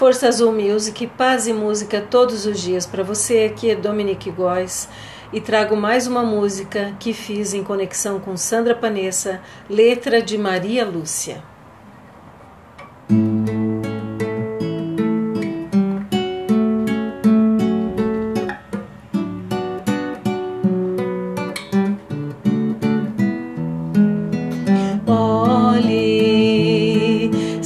[0.00, 3.44] Força Azul Music, paz e música todos os dias para você.
[3.44, 4.88] Aqui é Dominique Góes
[5.30, 10.86] e trago mais uma música que fiz em conexão com Sandra Panessa, letra de Maria
[10.86, 11.42] Lúcia.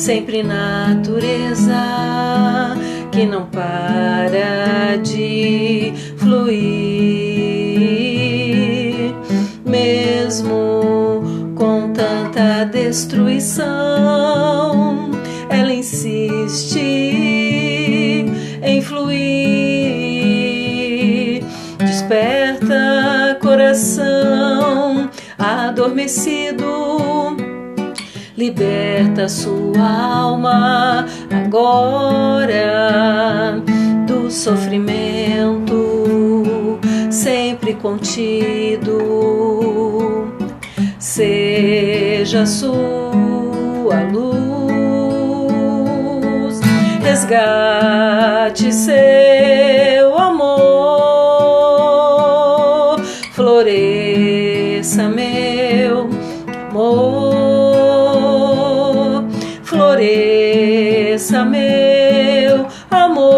[0.04, 1.72] Sempre natureza
[3.10, 6.74] que não para de fluir,
[9.64, 11.22] mesmo
[11.56, 13.64] com tanta destruição,
[15.48, 16.78] ela insiste
[18.62, 19.22] em fluir,
[21.78, 25.08] desperta coração
[25.38, 26.74] adormecido
[28.36, 32.42] liberta sua alma agora
[34.06, 35.84] do sofrimento
[37.10, 38.98] sempre contido.
[40.98, 45.50] Seja sua luz,
[47.02, 50.60] resgate seu amor,
[53.32, 55.43] floresça meu
[60.34, 63.28] floresça meu amor,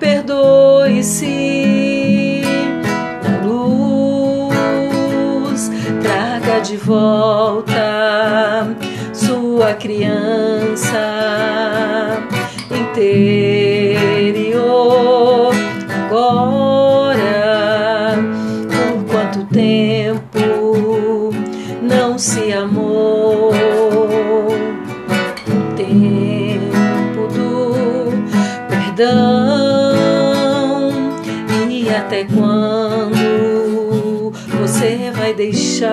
[0.00, 1.26] perdoe-se
[3.22, 5.70] na luz,
[6.02, 8.76] traga de volta
[9.12, 10.98] sua criança
[12.70, 13.66] interior
[16.06, 18.16] agora.
[18.68, 21.30] Por quanto tempo
[21.80, 23.15] não se amou?
[32.06, 33.12] Até quando
[34.60, 35.88] você vai deixar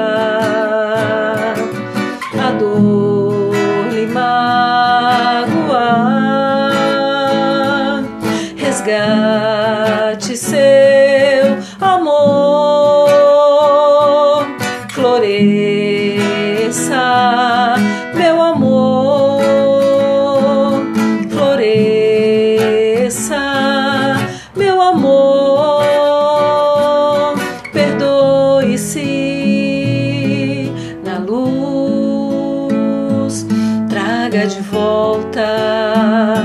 [34.63, 36.41] volta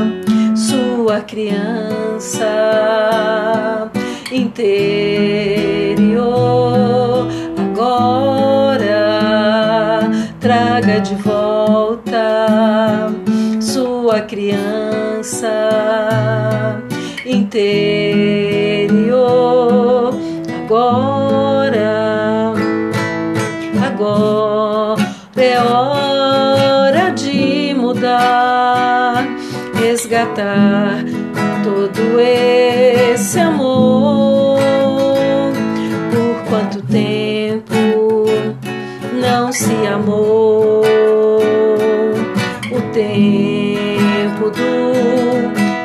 [0.54, 2.46] sua criança
[4.32, 5.68] interior.
[7.56, 8.90] Agora
[10.40, 13.08] traga de volta
[13.60, 15.70] sua criança
[17.24, 18.58] interior.
[20.64, 21.98] Agora
[23.86, 25.02] agora
[25.36, 25.87] é hora
[29.88, 31.02] resgatar
[31.64, 34.60] todo esse amor.
[36.12, 38.26] Por quanto tempo
[39.14, 40.82] não se amou?
[42.70, 44.92] O tempo do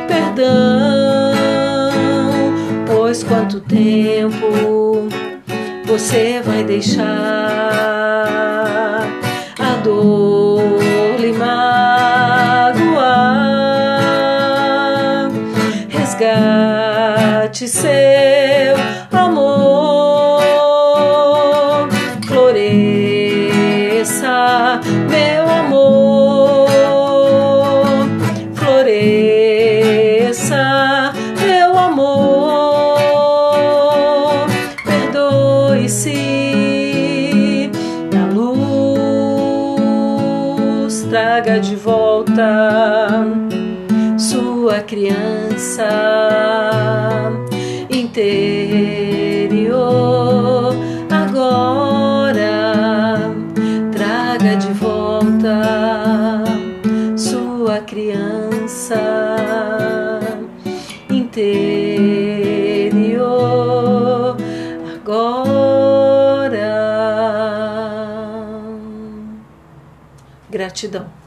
[0.06, 1.44] perdão.
[2.86, 5.08] Pois quanto tempo
[5.86, 7.04] você vai deixar
[9.60, 10.13] a dor
[17.68, 18.76] Seu
[19.18, 20.42] amor,
[22.28, 22.82] floresça
[25.10, 26.68] meu amor,
[28.54, 29.54] floresça
[31.40, 33.26] meu amor,
[34.84, 36.12] perdoe-se
[38.12, 38.26] na
[39.64, 43.24] luz, traga de volta
[44.18, 46.33] sua criança
[48.14, 49.74] interior.
[51.10, 52.38] Agora
[53.92, 56.44] traga de volta
[57.18, 59.02] sua criança
[61.10, 61.58] interior.
[64.94, 65.74] Agora
[70.52, 71.23] gratidão